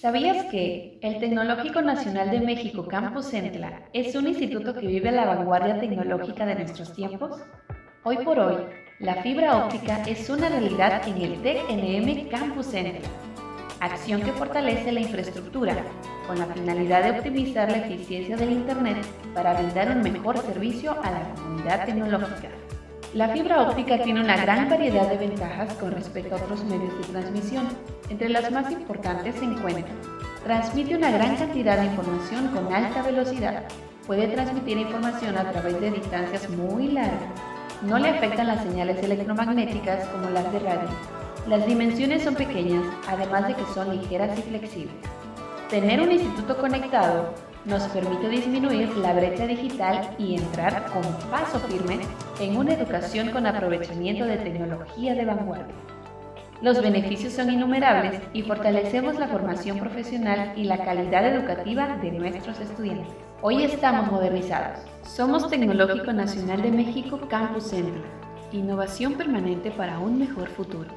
¿Sabías 0.00 0.46
que 0.46 0.98
el 1.02 1.18
Tecnológico 1.18 1.82
Nacional 1.82 2.30
de 2.30 2.40
México 2.40 2.88
Campus 2.88 3.26
Centla 3.26 3.82
es 3.92 4.14
un 4.14 4.28
instituto 4.28 4.72
que 4.72 4.86
vive 4.86 5.12
la 5.12 5.26
vanguardia 5.26 5.78
tecnológica 5.78 6.46
de 6.46 6.54
nuestros 6.54 6.94
tiempos? 6.94 7.38
Hoy 8.04 8.16
por 8.24 8.38
hoy, 8.38 8.56
la 8.98 9.16
fibra 9.16 9.66
óptica 9.66 10.02
es 10.04 10.30
una 10.30 10.48
realidad 10.48 11.06
en 11.06 11.18
el 11.20 11.42
TECNM 11.42 12.30
Campus 12.30 12.68
Centla, 12.68 13.06
acción 13.80 14.22
que 14.22 14.32
fortalece 14.32 14.90
la 14.90 15.00
infraestructura 15.00 15.76
con 16.26 16.38
la 16.38 16.46
finalidad 16.46 17.04
de 17.04 17.18
optimizar 17.18 17.70
la 17.70 17.86
eficiencia 17.86 18.38
del 18.38 18.52
Internet 18.52 19.04
para 19.34 19.52
brindar 19.52 19.94
un 19.94 20.00
mejor 20.00 20.38
servicio 20.38 20.92
a 20.92 21.10
la 21.10 21.34
comunidad 21.34 21.84
tecnológica. 21.84 22.48
La 23.12 23.28
fibra 23.30 23.62
óptica 23.62 24.00
tiene 24.00 24.20
una 24.20 24.36
gran 24.36 24.68
variedad 24.68 25.08
de 25.08 25.16
ventajas 25.16 25.74
con 25.74 25.90
respecto 25.90 26.36
a 26.36 26.38
otros 26.38 26.62
medios 26.62 26.96
de 26.96 27.12
transmisión. 27.12 27.66
Entre 28.08 28.28
las 28.28 28.52
más 28.52 28.70
importantes 28.70 29.34
se 29.34 29.46
encuentran. 29.46 29.96
Transmite 30.44 30.94
una 30.94 31.10
gran 31.10 31.34
cantidad 31.34 31.76
de 31.78 31.86
información 31.86 32.46
con 32.54 32.72
alta 32.72 33.02
velocidad. 33.02 33.64
Puede 34.06 34.28
transmitir 34.28 34.78
información 34.78 35.36
a 35.36 35.50
través 35.50 35.80
de 35.80 35.90
distancias 35.90 36.48
muy 36.50 36.92
largas. 36.92 37.32
No 37.82 37.98
le 37.98 38.10
afectan 38.10 38.46
las 38.46 38.62
señales 38.62 39.02
electromagnéticas 39.02 40.06
como 40.10 40.30
las 40.30 40.52
de 40.52 40.60
radio. 40.60 40.88
Las 41.48 41.66
dimensiones 41.66 42.22
son 42.22 42.36
pequeñas, 42.36 42.84
además 43.08 43.48
de 43.48 43.54
que 43.54 43.64
son 43.74 43.90
ligeras 43.90 44.38
y 44.38 44.42
flexibles. 44.42 44.94
Tener 45.68 46.00
un 46.00 46.12
instituto 46.12 46.56
conectado 46.56 47.34
nos 47.64 47.82
permite 47.88 48.28
disminuir 48.28 48.96
la 48.96 49.12
brecha 49.12 49.46
digital 49.46 50.14
y 50.18 50.36
entrar 50.36 50.86
con 50.86 51.02
paso 51.30 51.58
firme 51.60 52.00
en 52.40 52.56
una 52.56 52.74
educación 52.74 53.30
con 53.30 53.46
aprovechamiento 53.46 54.24
de 54.24 54.38
tecnología 54.38 55.14
de 55.14 55.24
vanguardia. 55.24 55.74
Los 56.62 56.82
beneficios 56.82 57.32
son 57.32 57.50
innumerables 57.50 58.20
y 58.32 58.42
fortalecemos 58.42 59.18
la 59.18 59.28
formación 59.28 59.78
profesional 59.78 60.52
y 60.56 60.64
la 60.64 60.84
calidad 60.84 61.26
educativa 61.26 61.96
de 61.96 62.12
nuestros 62.12 62.60
estudiantes. 62.60 63.08
Hoy 63.42 63.64
estamos 63.64 64.10
modernizados. 64.10 64.80
Somos 65.02 65.48
Tecnológico 65.48 66.12
Nacional 66.12 66.60
de 66.60 66.70
México 66.70 67.18
Campus 67.28 67.64
Centro. 67.64 68.02
Innovación 68.52 69.14
permanente 69.14 69.70
para 69.70 69.98
un 69.98 70.18
mejor 70.18 70.48
futuro. 70.48 70.90